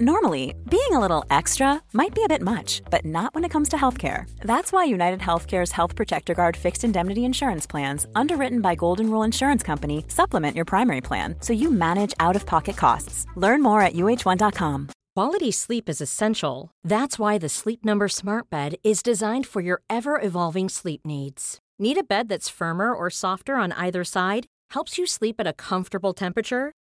[0.00, 3.68] Normally, being a little extra might be a bit much, but not when it comes
[3.68, 4.28] to healthcare.
[4.40, 9.22] That's why United Healthcare's Health Protector Guard fixed indemnity insurance plans, underwritten by Golden Rule
[9.22, 13.24] Insurance Company, supplement your primary plan so you manage out of pocket costs.
[13.36, 14.88] Learn more at uh1.com.
[15.14, 16.72] Quality sleep is essential.
[16.82, 21.58] That's why the Sleep Number Smart Bed is designed for your ever evolving sleep needs.
[21.78, 24.46] Need a bed that's firmer or softer on either side?
[24.70, 26.72] Helps you sleep at a comfortable temperature?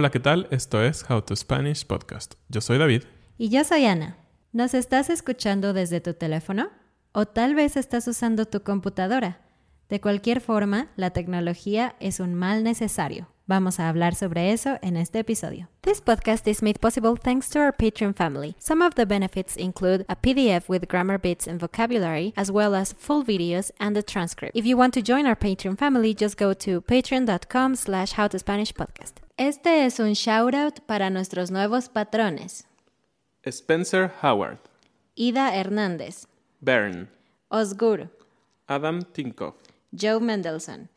[0.00, 0.48] Hola, ¿qué tal?
[0.50, 2.36] Esto es How to Spanish Podcast.
[2.48, 3.02] Yo soy David.
[3.36, 4.16] Y yo soy Ana.
[4.50, 6.70] ¿Nos estás escuchando desde tu teléfono?
[7.12, 9.42] O tal vez estás usando tu computadora.
[9.90, 13.28] De cualquier forma, la tecnología es un mal necesario.
[13.50, 15.68] Vamos a hablar sobre eso en este episodio.
[15.80, 18.54] This podcast is made possible thanks to our Patreon family.
[18.60, 22.92] Some of the benefits include a PDF with grammar bits and vocabulary, as well as
[22.92, 24.56] full videos and a transcript.
[24.56, 29.14] If you want to join our Patreon family, just go to patreon.com slash howtospanishpodcast.
[29.36, 32.62] Este es un shoutout para nuestros nuevos patrones.
[33.44, 34.58] Spencer Howard,
[35.16, 36.26] Ida Hernández,
[36.60, 37.08] Bern,
[37.50, 38.10] Osgur,
[38.68, 39.54] Adam Tinkoff.
[39.92, 40.88] Joe Mendelssohn.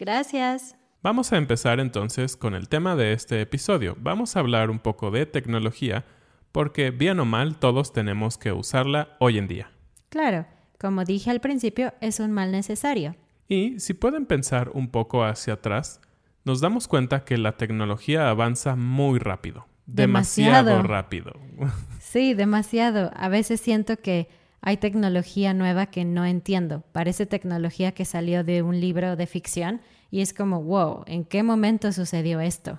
[0.00, 0.74] Gracias.
[1.02, 3.96] Vamos a empezar entonces con el tema de este episodio.
[3.98, 6.04] Vamos a hablar un poco de tecnología
[6.52, 9.72] porque bien o mal todos tenemos que usarla hoy en día.
[10.10, 10.46] Claro,
[10.78, 13.16] como dije al principio, es un mal necesario.
[13.48, 16.00] Y si pueden pensar un poco hacia atrás,
[16.44, 19.66] nos damos cuenta que la tecnología avanza muy rápido.
[19.86, 20.82] Demasiado, Demasiado.
[20.88, 21.32] rápido.
[21.98, 23.10] Sí, demasiado.
[23.16, 24.28] A veces siento que
[24.60, 26.84] hay tecnología nueva que no entiendo.
[26.92, 29.80] Parece tecnología que salió de un libro de ficción
[30.12, 32.78] y es como, wow, ¿en qué momento sucedió esto?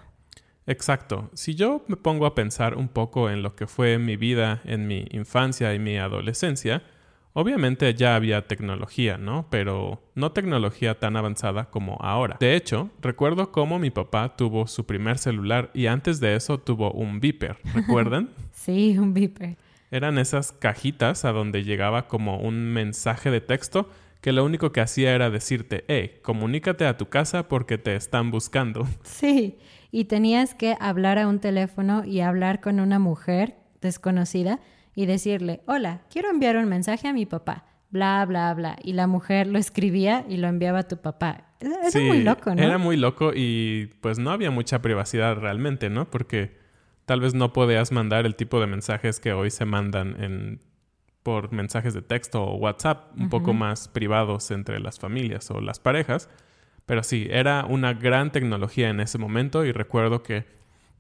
[0.67, 1.31] Exacto.
[1.33, 4.85] Si yo me pongo a pensar un poco en lo que fue mi vida en
[4.85, 6.83] mi infancia y mi adolescencia,
[7.33, 9.47] obviamente ya había tecnología, ¿no?
[9.49, 12.38] Pero no tecnología tan avanzada como ahora.
[12.39, 16.91] De hecho, recuerdo cómo mi papá tuvo su primer celular y antes de eso tuvo
[16.91, 18.29] un beeper, ¿recuerdan?
[18.51, 19.57] Sí, un beeper.
[19.89, 23.89] Eran esas cajitas a donde llegaba como un mensaje de texto
[24.23, 28.31] que lo único que hacía era decirte, hey, comunícate a tu casa porque te están
[28.31, 28.88] buscando.
[29.03, 29.57] Sí,
[29.91, 34.62] y tenías que hablar a un teléfono y hablar con una mujer desconocida
[34.95, 38.78] y decirle, hola, quiero enviar un mensaje a mi papá, bla, bla, bla.
[38.81, 41.50] Y la mujer lo escribía y lo enviaba a tu papá.
[41.59, 42.63] Es Sí, muy loco, ¿no?
[42.63, 46.09] Era muy loco y pues no había mucha privacidad realmente, ¿no?
[46.09, 46.56] Porque
[47.03, 50.62] tal vez no podías mandar el tipo de mensajes que hoy se mandan en
[51.23, 55.79] por mensajes de texto o WhatsApp, un poco más privados entre las familias o las
[55.79, 56.29] parejas.
[56.85, 60.45] Pero sí, era una gran tecnología en ese momento y recuerdo que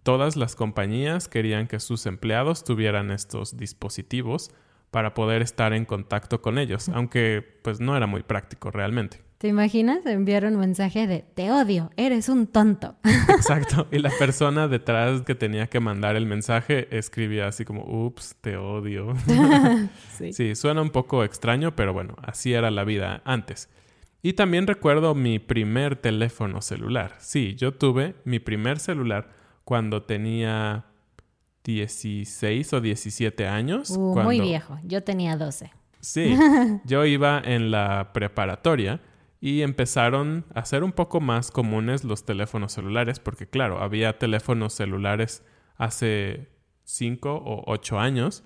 [0.01, 4.51] todas las compañías querían que sus empleados tuvieran estos dispositivos
[4.91, 9.21] para poder estar en contacto con ellos, aunque pues no era muy práctico realmente.
[9.43, 12.95] ¿Te imaginas enviar un mensaje de te odio, eres un tonto?
[13.03, 13.89] Exacto.
[13.91, 18.55] Y la persona detrás que tenía que mandar el mensaje escribía así como, ups, te
[18.55, 19.13] odio.
[20.17, 20.31] sí.
[20.31, 23.67] Sí, suena un poco extraño, pero bueno, así era la vida antes.
[24.21, 27.15] Y también recuerdo mi primer teléfono celular.
[27.19, 29.27] Sí, yo tuve mi primer celular
[29.65, 30.85] cuando tenía
[31.65, 33.89] 16 o 17 años.
[33.89, 35.69] Uh, Muy viejo, yo tenía 12.
[35.99, 36.33] Sí,
[36.85, 39.01] yo iba en la preparatoria
[39.43, 44.71] y empezaron a ser un poco más comunes los teléfonos celulares, porque claro, había teléfonos
[44.71, 45.43] celulares
[45.75, 46.47] hace
[46.85, 48.45] 5 o 8 años,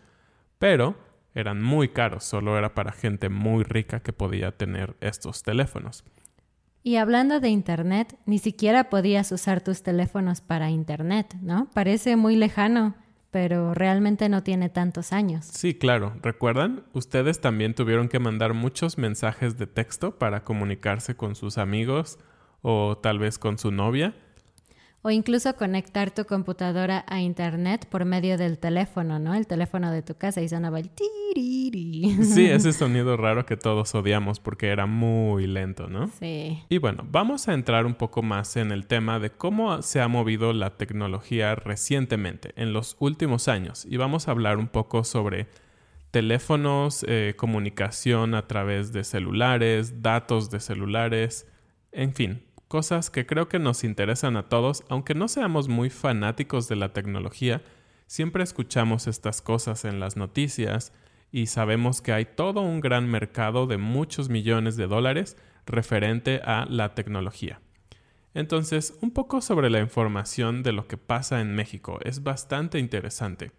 [0.57, 0.97] pero
[1.35, 6.03] eran muy caros, solo era para gente muy rica que podía tener estos teléfonos.
[6.81, 11.69] Y hablando de Internet, ni siquiera podías usar tus teléfonos para Internet, ¿no?
[11.75, 12.95] Parece muy lejano.
[13.31, 15.45] Pero realmente no tiene tantos años.
[15.45, 16.13] Sí, claro.
[16.21, 16.83] ¿Recuerdan?
[16.93, 22.19] Ustedes también tuvieron que mandar muchos mensajes de texto para comunicarse con sus amigos
[22.61, 24.15] o tal vez con su novia
[25.07, 29.35] o incluso conectar tu computadora a internet por medio del teléfono, ¿no?
[29.35, 32.17] El teléfono de tu casa y sonaba el tiriri.
[32.25, 36.09] Sí, ese sonido raro que todos odiamos porque era muy lento, ¿no?
[36.19, 36.61] Sí.
[36.67, 40.09] Y bueno, vamos a entrar un poco más en el tema de cómo se ha
[40.09, 45.47] movido la tecnología recientemente, en los últimos años, y vamos a hablar un poco sobre
[46.11, 51.47] teléfonos, eh, comunicación a través de celulares, datos de celulares,
[51.93, 56.67] en fin, cosas que creo que nos interesan a todos, aunque no seamos muy fanáticos
[56.67, 57.61] de la tecnología,
[58.07, 60.93] siempre escuchamos estas cosas en las noticias
[61.31, 66.65] y sabemos que hay todo un gran mercado de muchos millones de dólares referente a
[66.69, 67.61] la tecnología.
[68.33, 71.99] Entonces, un poco sobre la información de lo que pasa en México.
[72.03, 73.51] Es bastante interesante.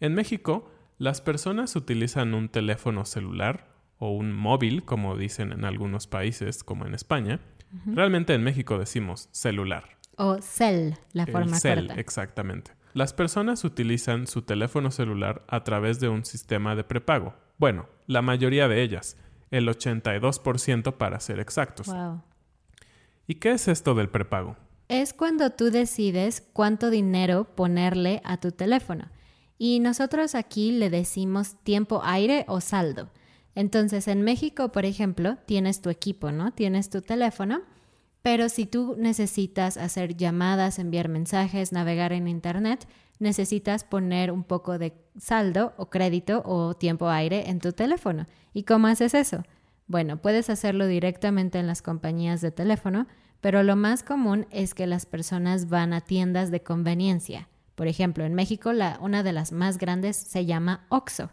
[0.00, 6.06] En México, las personas utilizan un teléfono celular o un móvil, como dicen en algunos
[6.06, 7.40] países, como en España,
[7.86, 9.96] Realmente en México decimos celular.
[10.16, 12.72] O cel, la forma cel, Exactamente.
[12.94, 17.34] Las personas utilizan su teléfono celular a través de un sistema de prepago.
[17.56, 19.16] Bueno, la mayoría de ellas,
[19.50, 21.86] el 82% para ser exactos.
[21.86, 22.22] Wow.
[23.26, 24.56] ¿Y qué es esto del prepago?
[24.88, 29.08] Es cuando tú decides cuánto dinero ponerle a tu teléfono.
[29.56, 33.10] Y nosotros aquí le decimos tiempo aire o saldo.
[33.54, 36.52] Entonces, en México, por ejemplo, tienes tu equipo, ¿no?
[36.52, 37.60] Tienes tu teléfono,
[38.22, 42.86] pero si tú necesitas hacer llamadas, enviar mensajes, navegar en Internet,
[43.18, 48.26] necesitas poner un poco de saldo o crédito o tiempo aire en tu teléfono.
[48.52, 49.42] ¿Y cómo haces eso?
[49.86, 53.06] Bueno, puedes hacerlo directamente en las compañías de teléfono,
[53.40, 57.48] pero lo más común es que las personas van a tiendas de conveniencia.
[57.74, 61.30] Por ejemplo, en México la, una de las más grandes se llama OXO.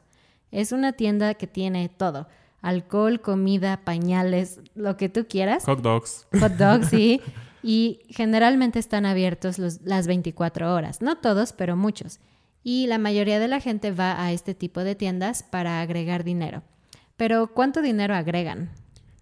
[0.51, 2.27] Es una tienda que tiene todo.
[2.61, 5.63] Alcohol, comida, pañales, lo que tú quieras.
[5.65, 6.27] Hot dogs.
[6.39, 7.21] Hot dogs, sí.
[7.63, 11.01] y generalmente están abiertos las 24 horas.
[11.01, 12.19] No todos, pero muchos.
[12.63, 16.63] Y la mayoría de la gente va a este tipo de tiendas para agregar dinero.
[17.15, 18.69] Pero ¿cuánto dinero agregan?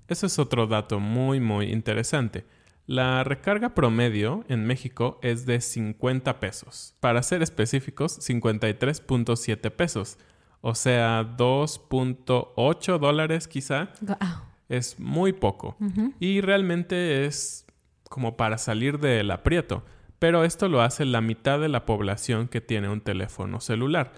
[0.08, 2.46] Eso es otro dato muy, muy interesante.
[2.86, 6.96] La recarga promedio en México es de 50 pesos.
[7.02, 10.18] Para ser específicos, 53.7 pesos
[10.62, 13.90] o sea, 2.8 dólares quizá.
[14.70, 15.78] Es muy poco.
[16.20, 17.66] Y realmente es
[18.10, 19.84] como para salir del aprieto.
[20.20, 24.14] Pero esto lo hace la mitad de la población que tiene un teléfono celular.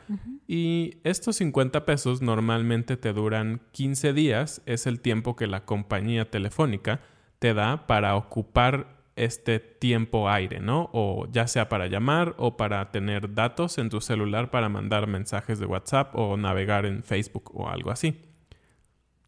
[0.47, 4.61] Y estos 50 pesos normalmente te duran 15 días.
[4.65, 7.01] Es el tiempo que la compañía telefónica
[7.39, 10.89] te da para ocupar este tiempo aire, ¿no?
[10.93, 15.59] O ya sea para llamar o para tener datos en tu celular para mandar mensajes
[15.59, 18.21] de WhatsApp o navegar en Facebook o algo así.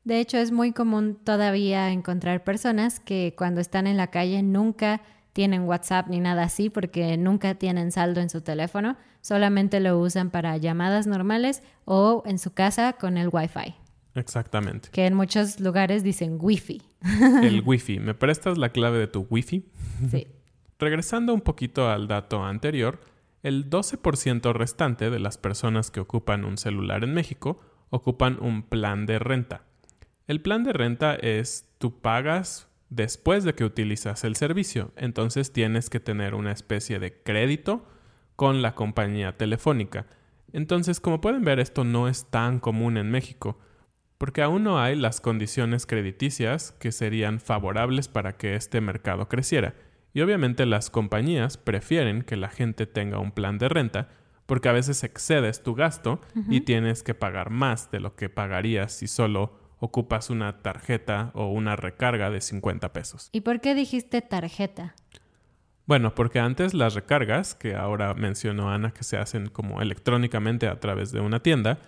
[0.04, 5.02] De hecho, es muy común todavía encontrar personas que cuando están en la calle nunca
[5.34, 10.30] tienen WhatsApp ni nada así porque nunca tienen saldo en su teléfono, solamente lo usan
[10.30, 13.81] para llamadas normales o en su casa con el Wi-Fi.
[14.16, 14.90] Exactamente.
[14.92, 16.82] Que en muchos lugares dicen Wi-Fi.
[17.44, 18.00] El Wi-Fi.
[18.00, 19.66] ¿Me prestas la clave de tu Wi-Fi?
[20.10, 20.28] Sí.
[20.80, 23.00] Regresando un poquito al dato anterior,
[23.44, 27.60] el 12% restante de las personas que ocupan un celular en México
[27.90, 29.64] ocupan un plan de renta.
[30.28, 35.90] El plan de renta es tú pagas después de que utilizas el servicio, entonces tienes
[35.90, 37.86] que tener una especie de crédito
[38.36, 40.08] con la compañía telefónica.
[40.54, 43.60] Entonces, como pueden ver, esto no es tan común en México
[44.22, 49.74] porque aún no hay las condiciones crediticias que serían favorables para que este mercado creciera.
[50.14, 54.10] Y obviamente las compañías prefieren que la gente tenga un plan de renta
[54.46, 58.94] porque a veces excedes tu gasto y tienes que pagar más de lo que pagarías
[58.94, 63.30] si solo ocupas una tarjeta o una recarga de 50 pesos.
[63.32, 64.94] ¿Y por qué dijiste tarjeta?
[65.88, 70.80] Bueno, porque antes las recargas, que ahora mencionó Ana que se hacen como electrónicamente a
[70.80, 71.80] través de una tienda,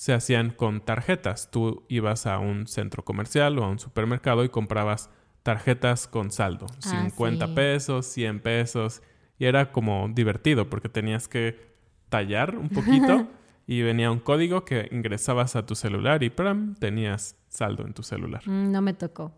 [0.00, 1.50] se hacían con tarjetas.
[1.50, 5.10] Tú ibas a un centro comercial o a un supermercado y comprabas
[5.42, 9.02] tarjetas con saldo, 50 ah, pesos, 100 pesos,
[9.38, 11.74] y era como divertido porque tenías que
[12.08, 13.28] tallar un poquito
[13.66, 16.76] y venía un código que ingresabas a tu celular y ¡pram!
[16.76, 18.40] tenías saldo en tu celular.
[18.46, 19.34] Mm, no me tocó.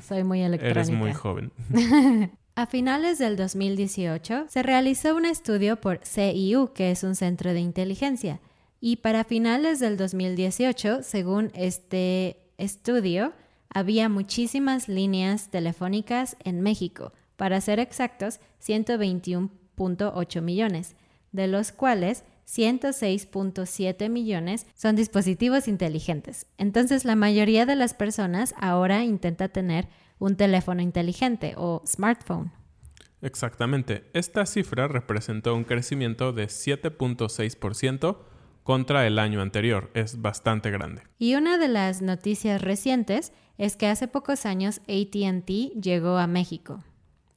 [0.00, 0.82] Soy muy electrónica.
[0.82, 1.50] Eres muy joven.
[2.54, 7.60] A finales del 2018 se realizó un estudio por CIU, que es un centro de
[7.60, 8.40] inteligencia,
[8.86, 13.32] y para finales del 2018, según este estudio,
[13.68, 20.94] había muchísimas líneas telefónicas en México, para ser exactos, 121.8 millones,
[21.32, 26.46] de los cuales 106.7 millones son dispositivos inteligentes.
[26.56, 29.88] Entonces la mayoría de las personas ahora intenta tener
[30.20, 32.52] un teléfono inteligente o smartphone.
[33.20, 34.04] Exactamente.
[34.12, 38.35] Esta cifra representó un crecimiento de 7.6%
[38.66, 39.90] contra el año anterior.
[39.94, 41.02] Es bastante grande.
[41.20, 45.48] Y una de las noticias recientes es que hace pocos años ATT
[45.80, 46.82] llegó a México.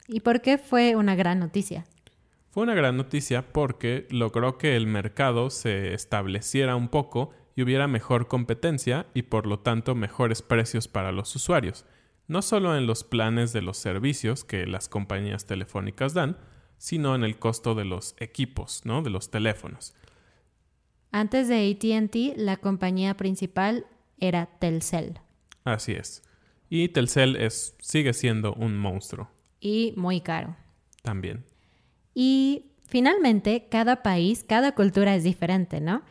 [0.08, 1.86] ¿Y por qué fue una gran noticia?
[2.50, 7.88] Fue una gran noticia porque logró que el mercado se estableciera un poco y hubiera
[7.88, 11.86] mejor competencia y por lo tanto mejores precios para los usuarios,
[12.28, 16.38] no solo en los planes de los servicios que las compañías telefónicas dan,
[16.80, 19.04] sino en el costo de los equipos, ¿no?
[19.04, 19.94] de los teléfonos.
[21.12, 23.86] Antes de ATT, la compañía principal
[24.20, 25.20] era Telcel.
[25.64, 26.22] Así es.
[26.70, 29.30] Y Telcel es, sigue siendo un monstruo.
[29.60, 30.56] Y muy caro.
[31.02, 31.44] También.
[32.14, 36.04] Y finalmente, cada país, cada cultura es diferente, ¿no?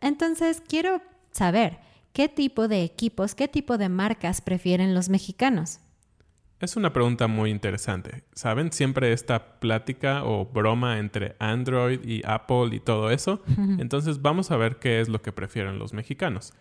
[0.00, 1.78] Entonces, quiero saber,
[2.12, 5.80] ¿qué tipo de equipos, qué tipo de marcas prefieren los mexicanos?
[6.60, 8.24] Es una pregunta muy interesante.
[8.32, 8.72] ¿Saben?
[8.72, 13.42] Siempre esta plática o broma entre Android y Apple y todo eso.
[13.78, 16.52] Entonces vamos a ver qué es lo que prefieren los mexicanos.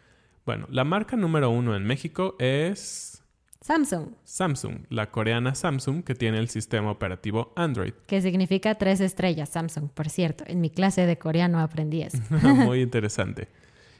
[0.46, 3.24] Bueno, la marca número uno en México es...
[3.62, 4.12] Samsung.
[4.24, 7.94] Samsung, la coreana Samsung que tiene el sistema operativo Android.
[8.06, 10.44] Que significa tres estrellas, Samsung, por cierto.
[10.48, 12.20] En mi clase de coreano aprendí eso.
[12.30, 13.50] muy interesante.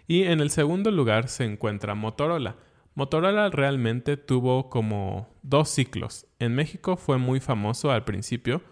[0.08, 2.56] Y en el segundo lugar se encuentra Motorola.
[2.98, 6.26] Motorola realmente tuvo como dos ciclos.
[6.40, 8.64] En México fue muy famoso al principio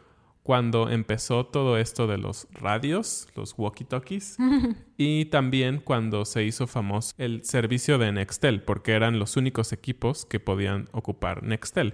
[0.41, 4.37] cuando empezó todo esto de los radios, los walkie-talkies,
[4.97, 10.25] y también cuando se hizo famoso el servicio de Nextel, porque eran los únicos equipos
[10.25, 11.93] que podían ocupar Nextel.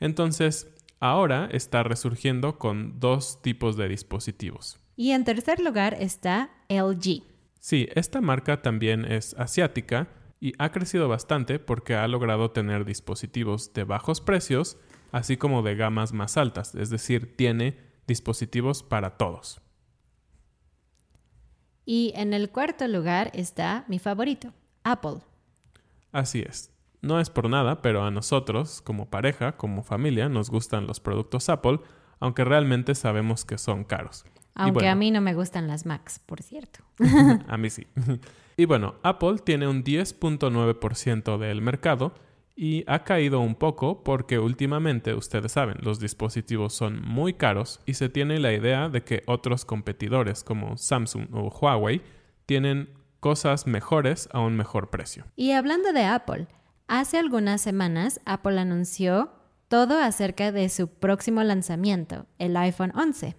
[0.00, 4.78] Entonces, ahora está resurgiendo con dos tipos de dispositivos.
[4.96, 7.22] Y en tercer lugar está LG.
[7.58, 10.08] Sí, esta marca también es asiática
[10.44, 14.76] y ha crecido bastante porque ha logrado tener dispositivos de bajos precios,
[15.10, 19.62] así como de gamas más altas, es decir, tiene dispositivos para todos.
[21.86, 25.22] Y en el cuarto lugar está mi favorito, Apple.
[26.12, 26.70] Así es.
[27.00, 31.48] No es por nada, pero a nosotros, como pareja, como familia, nos gustan los productos
[31.48, 31.80] Apple,
[32.20, 34.26] aunque realmente sabemos que son caros.
[34.54, 36.80] Aunque a mí no me gustan las Macs, por cierto.
[37.48, 37.86] a mí sí.
[38.56, 42.14] Y bueno, Apple tiene un 10.9% del mercado
[42.56, 47.94] y ha caído un poco porque últimamente, ustedes saben, los dispositivos son muy caros y
[47.94, 52.02] se tiene la idea de que otros competidores como Samsung o Huawei
[52.46, 55.24] tienen cosas mejores a un mejor precio.
[55.34, 56.46] Y hablando de Apple,
[56.86, 59.32] hace algunas semanas Apple anunció
[59.66, 63.34] todo acerca de su próximo lanzamiento, el iPhone 11.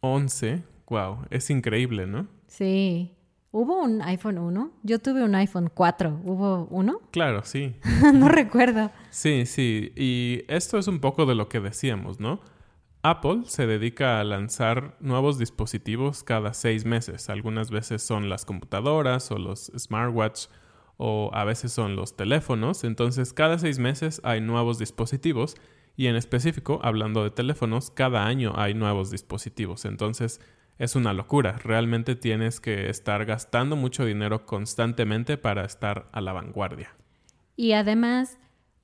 [0.00, 2.26] 11, wow, es increíble, ¿no?
[2.46, 3.14] Sí.
[3.52, 4.70] ¿Hubo un iPhone 1?
[4.84, 6.20] Yo tuve un iPhone 4.
[6.24, 7.00] ¿Hubo uno?
[7.10, 7.74] Claro, sí.
[8.14, 8.90] no recuerdo.
[9.10, 9.92] Sí, sí.
[9.96, 12.40] Y esto es un poco de lo que decíamos, ¿no?
[13.02, 17.30] Apple se dedica a lanzar nuevos dispositivos cada seis meses.
[17.30, 20.46] Algunas veces son las computadoras o los smartwatch
[20.98, 22.84] o a veces son los teléfonos.
[22.84, 25.56] Entonces, cada seis meses hay nuevos dispositivos
[25.96, 29.84] y en específico, hablando de teléfonos, cada año hay nuevos dispositivos.
[29.84, 30.40] Entonces,
[30.78, 31.58] es una locura.
[31.62, 36.96] Realmente tienes que estar gastando mucho dinero constantemente para estar a la vanguardia.
[37.54, 38.38] Y además,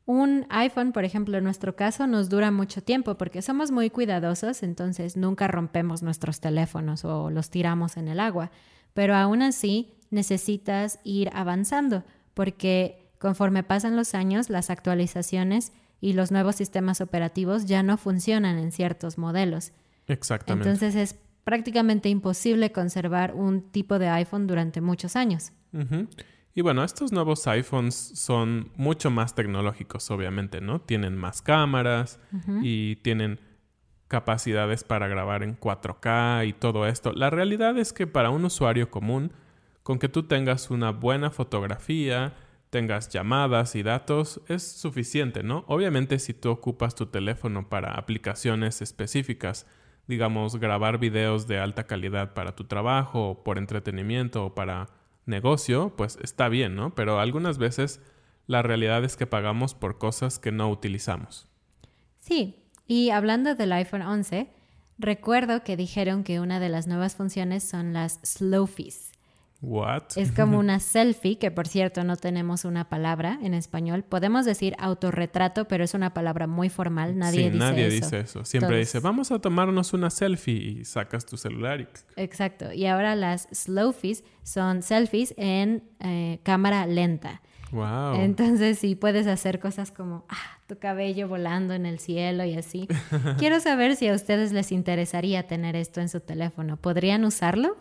[0.05, 4.63] un iPhone, por ejemplo, en nuestro caso, nos dura mucho tiempo porque somos muy cuidadosos,
[4.63, 8.51] entonces nunca rompemos nuestros teléfonos o los tiramos en el agua.
[8.93, 16.31] Pero aún así, necesitas ir avanzando porque conforme pasan los años, las actualizaciones y los
[16.31, 19.73] nuevos sistemas operativos ya no funcionan en ciertos modelos.
[20.07, 20.69] Exactamente.
[20.69, 25.53] Entonces es prácticamente imposible conservar un tipo de iPhone durante muchos años.
[26.55, 30.81] Y bueno, estos nuevos iPhones son mucho más tecnológicos, obviamente, ¿no?
[30.81, 32.19] Tienen más cámaras
[32.63, 33.41] y tienen
[34.09, 37.13] capacidades para grabar en 4K y todo esto.
[37.13, 39.33] La realidad es que para un usuario común,
[39.83, 42.35] con que tú tengas una buena fotografía,
[42.77, 45.65] tengas llamadas y datos, es suficiente, ¿no?
[45.67, 49.67] Obviamente si tú ocupas tu teléfono para aplicaciones específicas,
[50.07, 54.91] digamos, grabar videos de alta calidad para tu trabajo, por entretenimiento o para
[55.25, 56.95] negocio, pues está bien, ¿no?
[56.95, 58.03] Pero algunas veces
[58.47, 61.49] la realidad es que pagamos por cosas que no utilizamos.
[62.19, 64.51] Sí, y hablando del iPhone 11,
[64.99, 69.13] recuerdo que dijeron que una de las nuevas funciones son las slow fees,
[69.63, 70.03] What?
[70.17, 74.03] Es como una selfie, que por cierto no tenemos una palabra en español.
[74.03, 77.19] Podemos decir autorretrato, pero es una palabra muy formal.
[77.19, 77.97] Nadie sí, dice nadie eso.
[77.97, 78.45] dice eso.
[78.45, 81.89] Siempre dice, vamos a tomarnos una selfie y sacas tu celular y...
[82.17, 82.73] Exacto.
[82.73, 87.43] Y ahora las slowfies son selfies en eh, cámara lenta.
[87.73, 88.21] Wow.
[88.21, 92.89] Entonces, sí puedes hacer cosas como ah, tu cabello volando en el cielo y así.
[93.39, 96.77] Quiero saber si a ustedes les interesaría tener esto en su teléfono.
[96.77, 97.77] ¿Podrían usarlo?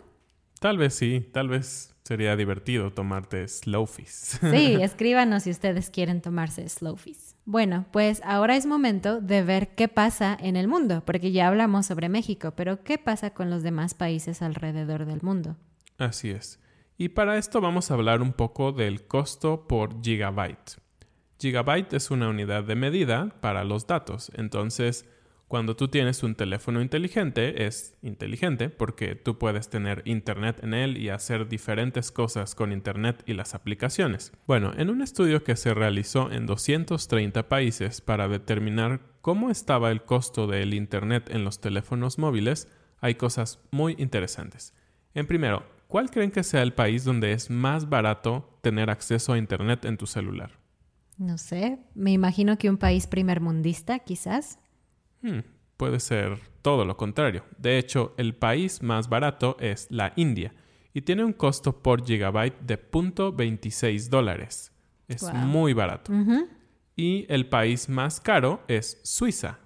[0.60, 4.38] Tal vez sí, tal vez sería divertido tomarte slowfies.
[4.40, 7.36] Sí, escríbanos si ustedes quieren tomarse slowfies.
[7.44, 11.86] Bueno, pues ahora es momento de ver qué pasa en el mundo, porque ya hablamos
[11.86, 15.56] sobre México, pero ¿qué pasa con los demás países alrededor del mundo?
[15.98, 16.60] Así es.
[16.98, 20.78] Y para esto vamos a hablar un poco del costo por gigabyte.
[21.38, 24.32] Gigabyte es una unidad de medida para los datos.
[24.34, 25.06] Entonces,
[25.48, 30.96] cuando tú tienes un teléfono inteligente, es inteligente porque tú puedes tener internet en él
[30.96, 34.32] y hacer diferentes cosas con internet y las aplicaciones.
[34.48, 40.02] Bueno, en un estudio que se realizó en 230 países para determinar cómo estaba el
[40.02, 42.68] costo del internet en los teléfonos móviles,
[43.00, 44.74] hay cosas muy interesantes.
[45.14, 49.38] En primero, ¿cuál creen que sea el país donde es más barato tener acceso a
[49.38, 50.58] internet en tu celular?
[51.18, 54.58] No sé, me imagino que un país primermundista, quizás.
[55.22, 55.40] Hmm,
[55.76, 57.44] puede ser todo lo contrario.
[57.58, 60.52] De hecho, el país más barato es la India
[60.94, 64.72] y tiene un costo por gigabyte de 0.26 dólares.
[65.08, 65.32] Es Wow.
[65.34, 66.12] muy barato.
[66.96, 69.58] Y el país más caro es Suiza,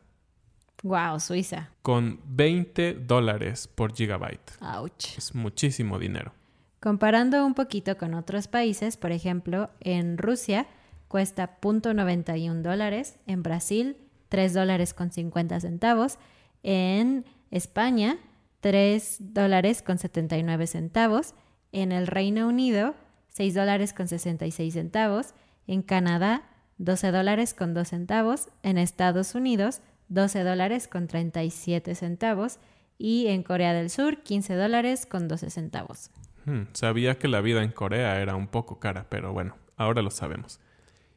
[0.83, 1.71] Wow, Suiza.
[1.83, 4.52] con 20 dólares por gigabyte.
[4.61, 5.16] Ouch.
[5.16, 6.33] Es muchísimo dinero.
[6.80, 10.66] Comparando un poquito con otros países, por ejemplo, en Rusia
[11.09, 13.97] cuesta 0.91 dólares, en Brasil
[14.31, 16.19] 3 dólares con 50 centavos,
[16.63, 18.17] en España
[18.61, 21.35] 3 dólares con 79 centavos,
[21.73, 22.95] en el Reino Unido
[23.29, 25.35] 6 dólares con 66 centavos,
[25.67, 26.43] en Canadá
[26.79, 32.59] 12 dólares con 2 centavos, en Estados Unidos 12 dólares con 37 centavos
[32.99, 36.11] y en Corea del Sur 15 dólares con 12 centavos.
[36.45, 40.11] Hmm, sabía que la vida en Corea era un poco cara, pero bueno, ahora lo
[40.11, 40.59] sabemos.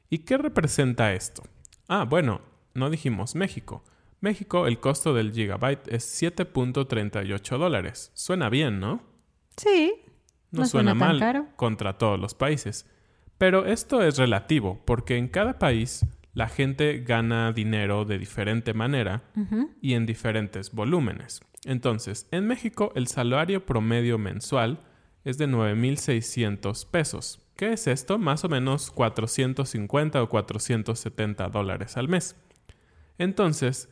[0.10, 1.44] ¿Y qué representa esto?
[1.88, 2.42] Ah, bueno,
[2.74, 3.84] no dijimos México.
[4.20, 8.12] México, el costo del gigabyte es 7.38 dólares.
[8.14, 9.04] Suena bien, ¿no?
[9.58, 9.94] Sí.
[10.52, 11.48] No, No suena, mal caro.
[11.56, 12.90] contra todos los países.
[13.38, 19.24] Pero esto es relativo, porque en cada país la gente gana dinero de diferente manera
[19.82, 21.42] y en diferentes volúmenes.
[21.66, 24.80] Entonces, en México el salario promedio mensual
[25.26, 27.40] es de 9.600 pesos.
[27.56, 28.18] ¿Qué es esto?
[28.18, 32.36] Más o menos 450 o 470 dólares al mes.
[33.18, 33.90] Entonces,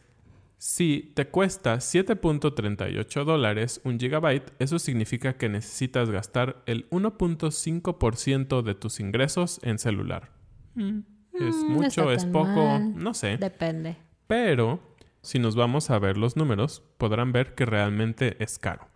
[0.58, 8.76] si te cuesta 7.38 dólares un gigabyte, eso significa que necesitas gastar el 1.5% de
[8.76, 10.30] tus ingresos en celular.
[10.76, 11.00] Mm,
[11.34, 12.94] Es Mm, mucho, es poco, mal.
[12.96, 13.38] no sé.
[13.38, 13.98] Depende.
[14.28, 14.80] Pero
[15.22, 18.88] si nos vamos a ver los números, podrán ver que realmente es caro.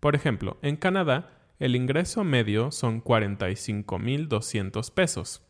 [0.00, 5.42] Por ejemplo, en Canadá, el ingreso medio son 45.200 pesos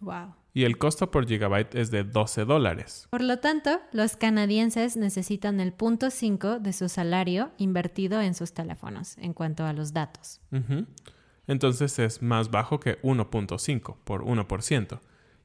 [0.00, 0.34] Wow.
[0.54, 3.08] Y el costo por gigabyte es de 12 dólares.
[3.10, 8.52] Por lo tanto, los canadienses necesitan el punto 5 de su salario invertido en sus
[8.52, 10.40] teléfonos en cuanto a los datos.
[11.46, 15.00] Entonces es más bajo que 1.5 por 1%.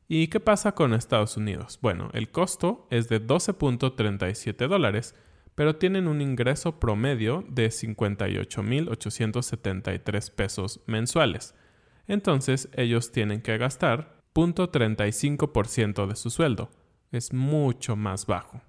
[0.10, 1.80] ¿Y qué pasa con Estados Unidos?
[1.82, 5.16] Bueno, el costo es de 12.37 dólares,
[5.54, 11.56] pero tienen un ingreso promedio de 58.873 pesos mensuales.
[12.08, 16.70] Entonces ellos tienen que gastar 0.35% de su sueldo.
[17.12, 18.62] Es mucho más bajo.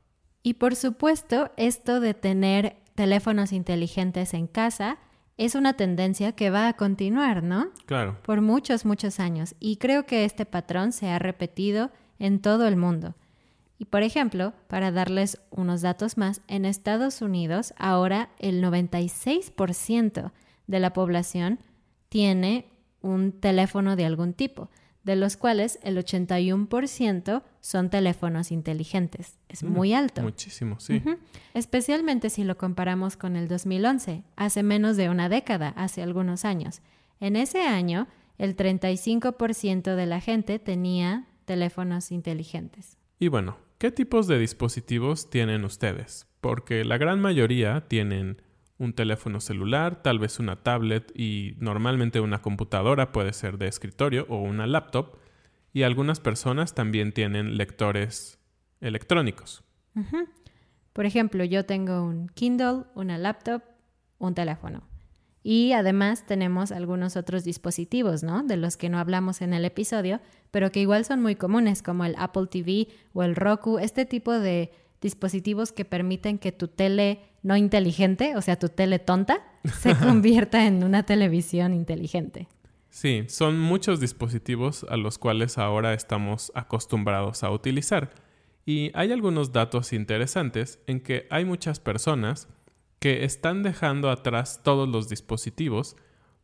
[0.43, 4.99] Y por supuesto, esto de tener teléfonos inteligentes en casa
[5.37, 7.69] es una tendencia que va a continuar, ¿no?
[7.87, 8.17] Claro.
[8.23, 9.55] Por muchos, muchos años.
[9.61, 13.15] Y creo que este patrón se ha repetido en todo el mundo.
[13.79, 20.33] Y por ejemplo, para darles unos datos más, en Estados Unidos ahora el 96%
[20.67, 21.61] de la población
[22.09, 22.67] tiene
[23.01, 24.71] un teléfono de algún tipo,
[25.05, 29.39] de los cuales el 81% son teléfonos inteligentes.
[29.49, 30.23] Es muy alto.
[30.23, 31.03] Muchísimo, sí.
[31.55, 36.83] Especialmente si lo comparamos con el 2011, hace menos de una década, hace algunos años.
[37.21, 38.07] En ese año,
[38.39, 42.99] el 35% de la gente tenía teléfonos inteligentes.
[43.19, 46.27] Y bueno, ¿qué tipos de dispositivos tienen ustedes?
[46.41, 48.41] Porque la gran mayoría tienen
[48.79, 54.27] un teléfono celular, tal vez una tablet y normalmente una computadora puede ser de escritorio
[54.29, 55.17] o una laptop.
[55.73, 58.39] Y algunas personas también tienen lectores
[58.81, 59.65] electrónicos.
[60.93, 63.63] Por ejemplo, yo tengo un Kindle, una laptop,
[64.19, 64.83] un teléfono.
[65.43, 68.43] Y además tenemos algunos otros dispositivos, ¿no?
[68.43, 72.05] De los que no hablamos en el episodio, pero que igual son muy comunes, como
[72.05, 77.21] el Apple TV o el Roku, este tipo de dispositivos que permiten que tu tele
[77.43, 79.43] no inteligente, o sea, tu tele tonta,
[79.81, 82.49] se convierta en una televisión inteligente.
[82.91, 88.11] Sí, son muchos dispositivos a los cuales ahora estamos acostumbrados a utilizar.
[88.65, 92.49] Y hay algunos datos interesantes en que hay muchas personas
[92.99, 95.97] que están dejando atrás todos los dispositivos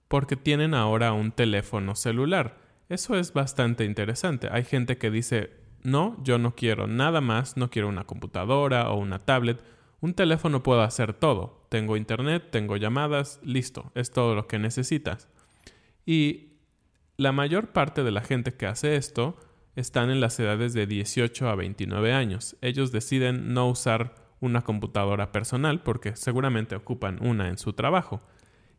[0.09, 2.57] porque tienen ahora un teléfono celular.
[2.89, 4.49] Eso es bastante interesante.
[4.51, 5.51] Hay gente que dice,
[5.85, 9.63] no, yo no quiero nada más, no quiero una computadora o una tablet.
[10.01, 11.67] Un teléfono puedo hacer todo.
[11.69, 15.29] Tengo internet, tengo llamadas, listo, es todo lo que necesitas.
[16.07, 16.55] Y
[17.17, 19.37] la mayor parte de la gente que hace esto
[19.77, 22.57] están en las edades de 18 a 29 años.
[22.61, 28.23] Ellos deciden no usar una computadora personal porque seguramente ocupan una en su trabajo.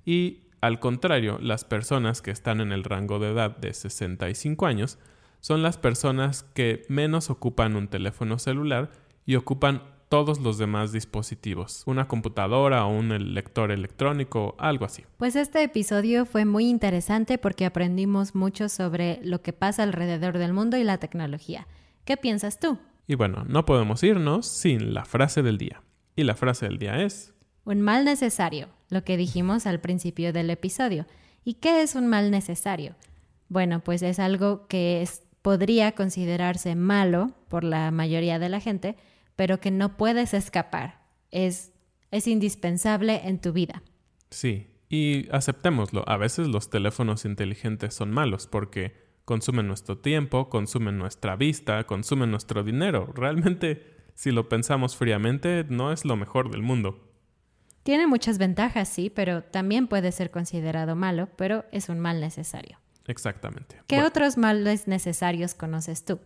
[0.06, 4.98] Y al contrario, las personas que están en el rango de edad de 65 años
[5.40, 8.92] son las personas que menos ocupan un teléfono celular
[9.26, 15.04] y ocupan todos los demás dispositivos, una computadora o un lector electrónico, algo así.
[15.18, 20.54] Pues este episodio fue muy interesante porque aprendimos mucho sobre lo que pasa alrededor del
[20.54, 21.68] mundo y la tecnología.
[22.06, 22.78] ¿Qué piensas tú?
[23.08, 25.82] Y bueno, no podemos irnos sin la frase del día.
[26.16, 27.34] Y la frase del día es...
[27.66, 31.08] Un mal necesario, lo que dijimos al principio del episodio.
[31.44, 32.96] ¿Y qué es un mal necesario?
[33.50, 35.08] Bueno, pues es algo que
[35.46, 38.96] podría considerarse malo por la mayoría de la gente,
[39.36, 41.04] pero que no puedes escapar.
[41.30, 41.72] Es,
[42.10, 43.84] es indispensable en tu vida.
[44.32, 46.04] Sí, y aceptémoslo.
[46.10, 52.32] A veces los teléfonos inteligentes son malos porque consumen nuestro tiempo, consumen nuestra vista, consumen
[52.32, 53.14] nuestro dinero.
[53.14, 53.84] Realmente,
[54.16, 57.08] si lo pensamos fríamente, no es lo mejor del mundo.
[57.84, 62.80] Tiene muchas ventajas, sí, pero también puede ser considerado malo, pero es un mal necesario.
[63.08, 63.82] Exactamente.
[63.88, 66.20] ¿Qué otros males necesarios conoces tú?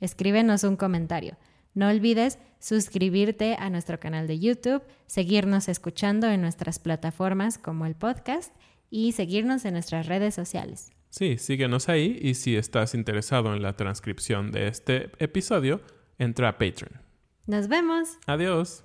[0.00, 1.36] Escríbenos un comentario.
[1.74, 7.94] No olvides suscribirte a nuestro canal de YouTube, seguirnos escuchando en nuestras plataformas como el
[7.94, 8.52] podcast
[8.90, 10.90] y seguirnos en nuestras redes sociales.
[11.10, 15.80] Sí, síguenos ahí y si estás interesado en la transcripción de este episodio,
[16.18, 17.00] entra a Patreon.
[17.46, 18.18] Nos vemos.
[18.26, 18.84] Adiós.